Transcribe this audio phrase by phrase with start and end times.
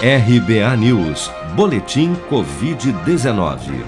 [0.00, 3.84] RBA News, Boletim Covid-19.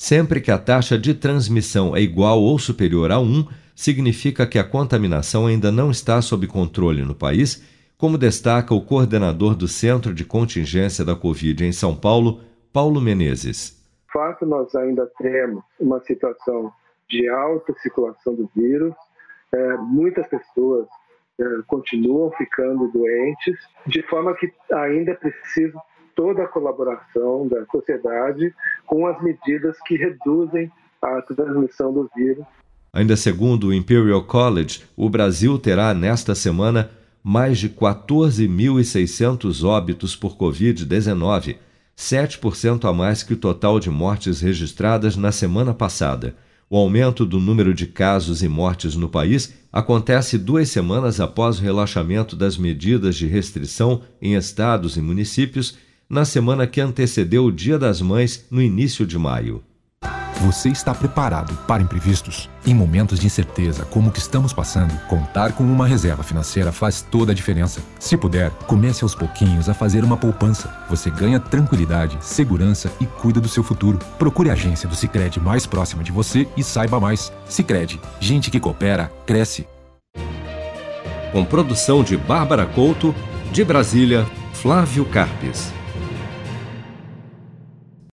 [0.00, 4.62] Sempre que a taxa de transmissão é igual ou superior a 1, significa que a
[4.62, 7.66] contaminação ainda não está sob controle no país,
[7.98, 12.40] como destaca o coordenador do Centro de Contingência da Covid em São Paulo,
[12.72, 13.76] Paulo Menezes.
[14.06, 16.72] De fato, nós ainda temos uma situação
[17.10, 18.94] de alta circulação do vírus,
[19.52, 20.86] é, muitas pessoas
[21.40, 25.76] é, continuam ficando doentes, de forma que ainda é preciso
[26.18, 28.52] toda a colaboração da sociedade
[28.84, 30.68] com as medidas que reduzem
[31.00, 32.44] a transmissão do vírus.
[32.92, 36.90] Ainda segundo o Imperial College, o Brasil terá nesta semana
[37.22, 41.56] mais de 14.600 óbitos por Covid-19,
[41.96, 46.34] 7% a mais que o total de mortes registradas na semana passada.
[46.68, 51.62] O aumento do número de casos e mortes no país acontece duas semanas após o
[51.62, 55.78] relaxamento das medidas de restrição em estados e municípios
[56.08, 59.62] na semana que antecedeu o Dia das Mães, no início de maio.
[60.40, 62.48] Você está preparado para imprevistos?
[62.64, 67.02] Em momentos de incerteza como o que estamos passando, contar com uma reserva financeira faz
[67.02, 67.82] toda a diferença.
[67.98, 70.72] Se puder, comece aos pouquinhos a fazer uma poupança.
[70.88, 73.98] Você ganha tranquilidade, segurança e cuida do seu futuro.
[74.16, 77.32] Procure a agência do Sicredi mais próxima de você e saiba mais.
[77.48, 79.66] Sicredi, gente que coopera cresce.
[81.32, 83.14] Com produção de Bárbara Couto,
[83.52, 85.77] de Brasília, Flávio Carpes.